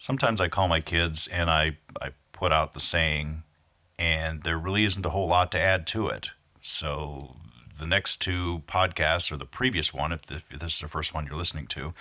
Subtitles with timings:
[0.00, 3.44] sometimes I call my kids and I, I put out the saying,
[3.98, 6.30] and there really isn't a whole lot to add to it.
[6.62, 7.36] So
[7.78, 11.26] the next two podcasts, or the previous one, if, if this is the first one
[11.26, 11.94] you're listening to,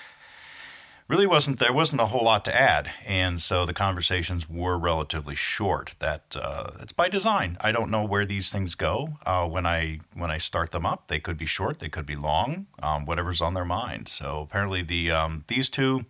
[1.09, 5.35] really wasn't there wasn't a whole lot to add, and so the conversations were relatively
[5.35, 5.95] short.
[5.99, 7.57] That uh, it's by design.
[7.59, 11.07] I don't know where these things go uh, when I when I start them up.
[11.07, 14.07] They could be short, they could be long, um, whatever's on their mind.
[14.07, 16.05] So apparently the um, these two.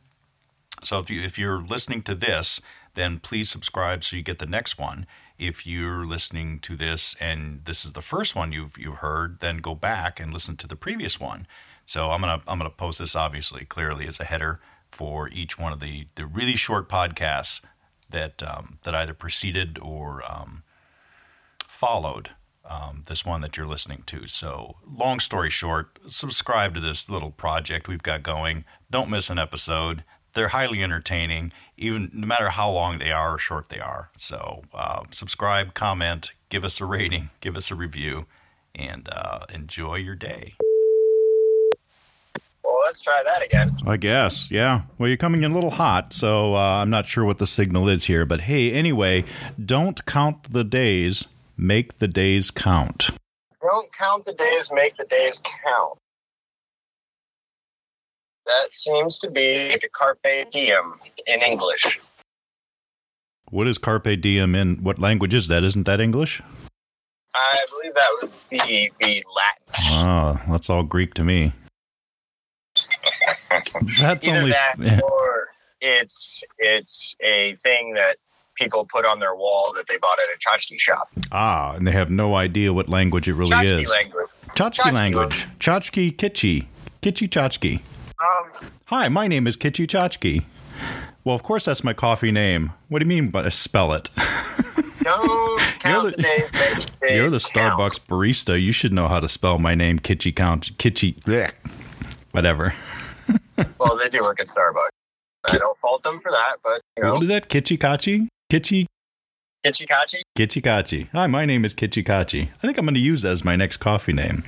[0.84, 2.62] So if you if you're listening to this,
[2.94, 5.06] then please subscribe so you get the next one.
[5.38, 9.58] If you're listening to this and this is the first one you've you've heard, then
[9.58, 11.48] go back and listen to the previous one.
[11.86, 15.72] So I'm gonna I'm gonna post this obviously clearly as a header for each one
[15.72, 17.62] of the, the really short podcasts
[18.10, 20.64] that um, that either preceded or um,
[21.68, 22.32] followed
[22.66, 24.28] um, this one that you're listening to.
[24.28, 28.66] So, long story short, subscribe to this little project we've got going.
[28.92, 30.04] Don't miss an episode.
[30.34, 34.10] They're highly entertaining, even no matter how long they are or short they are.
[34.18, 38.26] So, uh, subscribe, comment, give us a rating, give us a review,
[38.76, 40.54] and uh, enjoy your day
[42.64, 43.78] Well, let's try that again.
[43.88, 44.84] I guess, yeah.
[44.98, 47.90] Well, you're coming in a little hot, so uh, I'm not sure what the signal
[47.90, 48.26] is here.
[48.26, 49.26] But hey, anyway,
[49.64, 53.10] don't count the days, make the days count.
[53.62, 56.00] Don't count the days, make the days count.
[58.50, 60.96] That seems to be like a carpe diem
[61.28, 62.00] in English.
[63.52, 65.64] What is carpe diem in what language is that?
[65.64, 66.42] Isn't that English?
[67.36, 69.86] I believe that would be, be Latin.
[70.10, 71.54] Ah, that's all Greek to me.
[74.00, 75.00] That's Either only that yeah.
[75.04, 75.48] or
[75.82, 78.18] it's it's a thing that
[78.56, 81.10] people put on their wall that they bought at a tchotchke shop.
[81.32, 83.90] ah, and they have no idea what language it really Tchotchke is.
[83.90, 84.28] language.
[84.56, 85.48] Tchotchke Tchotchke language.
[85.60, 86.66] Tchotchke kitschy.
[87.02, 87.82] Kitschy tchotchke.
[88.20, 88.52] Um,
[88.88, 90.44] Hi, my name is Kitschy Tchotchke.
[91.24, 92.74] Well, of course, that's my coffee name.
[92.90, 94.10] What do you mean by spell it?
[95.04, 97.80] don't count You're the, the- days, make days You're the count.
[97.80, 98.62] Starbucks barista.
[98.62, 100.78] You should know how to spell my name, Kitschy Count.
[100.78, 101.16] Kitschy.
[101.24, 101.52] bleh.
[102.32, 102.74] Whatever.
[103.78, 104.88] Well, they do work at Starbucks.
[105.50, 107.50] I don't fault them for that, but you know, What is that?
[107.50, 108.28] Kitschy Kachi?
[108.52, 108.86] Kitschy
[109.66, 110.22] Kitchikachi.
[110.38, 111.10] Kitchikachi.
[111.12, 112.48] Hi, my name is Kitchikachi.
[112.48, 114.44] I think I'm going to use that as my next coffee name.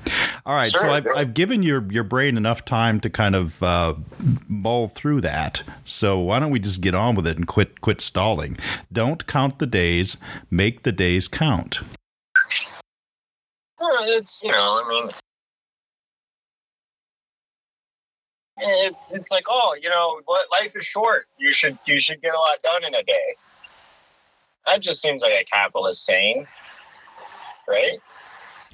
[0.45, 3.95] All right, so I've, I've given your, your brain enough time to kind of uh,
[4.47, 5.63] mull through that.
[5.83, 8.57] So why don't we just get on with it and quit quit stalling?
[8.91, 10.15] Don't count the days,
[10.49, 11.81] make the days count.
[13.79, 15.11] Well, it's you know, I mean,
[18.57, 20.21] it's it's like oh, you know,
[20.51, 21.27] life is short.
[21.37, 23.35] You should you should get a lot done in a day.
[24.65, 26.47] That just seems like a capitalist saying,
[27.67, 27.99] right?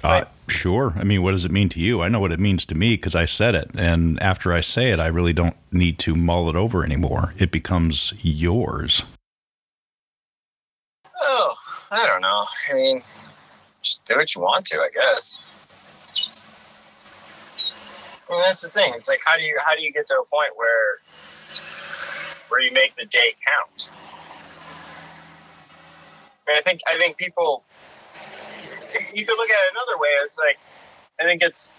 [0.04, 0.94] Uh, sure.
[0.96, 2.02] I mean, what does it mean to you?
[2.02, 3.70] I know what it means to me because I said it.
[3.74, 7.34] And after I say it, I really don't need to mull it over anymore.
[7.36, 9.02] It becomes yours.
[11.20, 11.54] Oh,
[11.90, 12.44] I don't know.
[12.70, 13.02] I mean,
[13.82, 15.40] just do what you want to, I guess.
[18.28, 18.92] I mean, that's the thing.
[18.94, 20.98] It's like how do you how do you get to a point where
[22.48, 23.88] where you make the day count?
[26.48, 27.64] I mean, I think I think people
[29.12, 30.08] you could look at it another way.
[30.24, 30.58] It's like
[31.20, 31.70] I think it's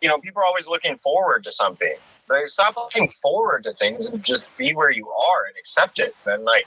[0.00, 1.94] you know people are always looking forward to something.
[2.28, 6.14] Like stop looking forward to things and just be where you are and accept it.
[6.24, 6.66] Then like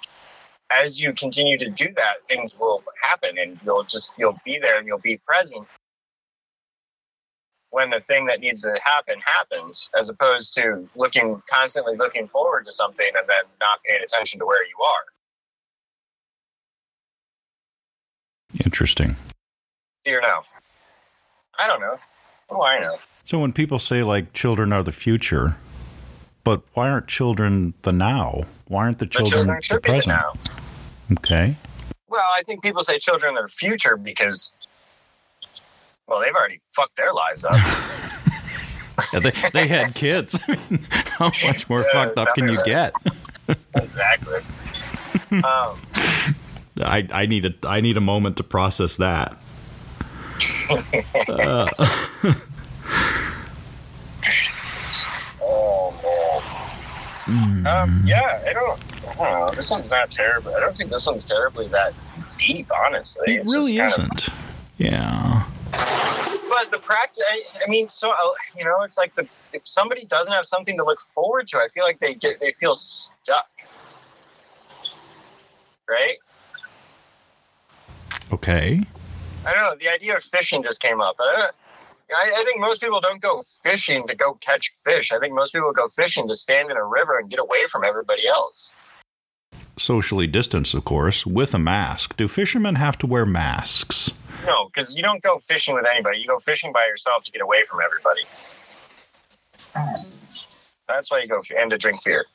[0.72, 4.78] as you continue to do that, things will happen and you'll just you'll be there
[4.80, 5.68] and you'll be present
[7.70, 12.66] when the thing that needs to happen happens, as opposed to looking constantly looking forward
[12.66, 15.23] to something and then not paying attention to where you are.
[18.64, 19.16] Interesting.
[20.06, 20.42] Do you know?
[21.58, 21.98] I don't know.
[22.50, 22.98] What do I know?
[23.26, 25.56] So when people say like children are the future,
[26.44, 28.44] but why aren't children the now?
[28.68, 30.08] Why aren't the The children, children the should the present?
[30.08, 30.34] now.
[31.14, 31.56] Okay.
[32.10, 34.54] Well, I think people say children are the future because,
[36.08, 37.58] well, they've already fucked their lives up.
[39.12, 40.40] Yeah, they, they had kids.
[40.48, 42.94] I mean, how much more Yeah, fucked up can you get?
[43.76, 44.38] exactly.
[45.32, 45.80] Um,
[46.82, 49.38] I, I need a I need a moment to process that.
[51.30, 51.70] Uh,
[55.42, 55.94] oh
[57.28, 57.68] man.
[57.68, 58.80] Um, yeah, I don't,
[59.10, 59.52] I don't know.
[59.56, 60.54] This one's not terrible.
[60.56, 61.94] I don't think this one's terribly that
[62.38, 63.36] deep, honestly.
[63.36, 64.30] it It's really kind of- isn't.
[64.78, 65.44] Yeah.
[65.72, 68.16] but the practice, I, I mean, so uh,
[68.58, 71.68] you know, it's like the if somebody doesn't have something to look forward to, I
[71.74, 73.50] feel like they get they feel stuck,
[75.88, 76.18] right?
[78.34, 78.82] Okay.
[79.46, 79.76] I don't know.
[79.80, 81.16] The idea of fishing just came up.
[81.20, 81.50] I,
[82.10, 85.12] I, I think most people don't go fishing to go catch fish.
[85.12, 87.84] I think most people go fishing to stand in a river and get away from
[87.84, 88.74] everybody else.
[89.78, 92.18] socially distanced, of course, with a mask.
[92.18, 94.12] Do fishermen have to wear masks?
[94.48, 96.18] No, because you don't go fishing with anybody.
[96.18, 98.22] You go fishing by yourself to get away from everybody.
[100.88, 102.26] That's why you go and to drink beer.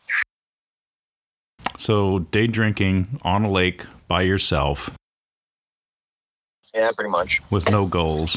[1.76, 4.90] So, day drinking on a lake by yourself
[6.78, 7.40] Yeah, pretty much.
[7.50, 8.36] with no goals.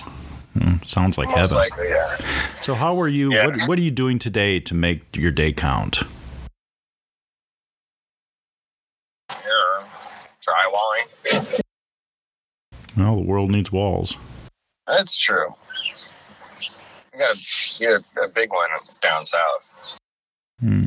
[0.58, 1.58] Hmm, sounds like Most heaven.
[1.58, 2.18] likely, yeah.
[2.62, 3.32] So, how are you?
[3.34, 3.46] Yeah.
[3.46, 6.02] What, what are you doing today to make your day count?
[9.30, 9.84] yeah.
[10.42, 11.62] Drywalling.
[12.98, 14.16] Well, the world needs walls.
[14.88, 15.54] That's true.
[17.14, 17.40] We got a,
[17.80, 18.70] get a, a big one
[19.02, 19.74] down south.
[20.60, 20.86] Hmm.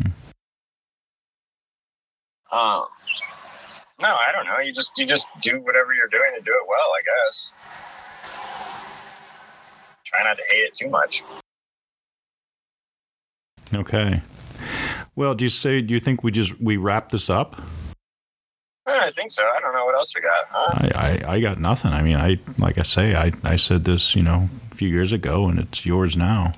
[2.51, 2.87] Um,
[4.05, 4.59] no, I don't know.
[4.59, 7.53] You just you just do whatever you're doing and do it well, I guess.
[10.05, 11.23] Try not to hate it too much.
[13.73, 14.21] Okay.
[15.17, 15.81] Well, do you say?
[15.81, 17.61] Do you think we just we wrap this up?
[18.87, 19.43] I think so.
[19.43, 20.47] I don't know what else we got.
[20.51, 20.91] Huh?
[20.95, 21.93] I, I, I got nothing.
[21.93, 25.13] I mean, I like I say, I, I said this, you know, a few years
[25.13, 26.53] ago, and it's yours now.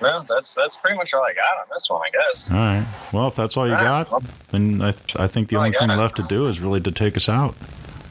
[0.00, 2.50] Well, that's that's pretty much all I got on this one, I guess.
[2.50, 2.86] All right.
[3.12, 4.06] Well, if that's all you All right.
[4.08, 5.98] got, then I, I think the All only thing got.
[5.98, 7.54] left to do is really to take us out.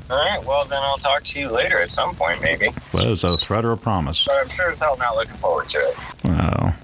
[0.10, 0.44] All right.
[0.46, 2.70] Well, then I'll talk to you later at some point, maybe.
[2.92, 4.26] Well, is that a threat or a promise?
[4.26, 5.96] But I'm sure as hell not looking forward to it.
[6.24, 6.76] Well,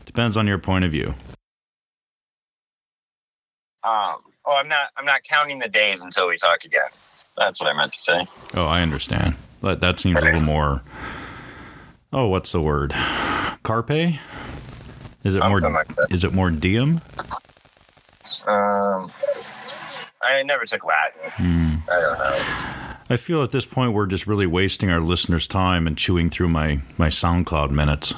[0.06, 1.14] depends on your point of view.
[3.84, 4.16] Um.
[4.48, 4.90] Oh, I'm not.
[4.96, 6.88] I'm not counting the days until we talk again.
[7.36, 8.26] That's what I meant to say.
[8.54, 9.34] Oh, I understand.
[9.62, 10.82] That that seems a little more.
[12.12, 12.92] Oh, what's the word?
[13.66, 14.20] Carpe?
[15.24, 15.60] Is it more?
[15.60, 16.06] Something like that.
[16.10, 17.00] Is it more diem?
[18.46, 19.10] Um.
[20.22, 21.30] I never took Latin.
[21.32, 21.76] Hmm.
[21.90, 22.94] I don't know.
[23.10, 26.48] I feel at this point we're just really wasting our listeners' time and chewing through
[26.48, 28.14] my my SoundCloud minutes.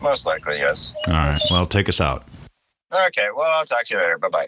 [0.00, 0.94] Most likely, yes.
[1.08, 1.40] All right.
[1.50, 2.24] Well, take us out.
[2.92, 3.28] Okay.
[3.34, 4.16] Well, I'll talk to you later.
[4.18, 4.46] Bye bye.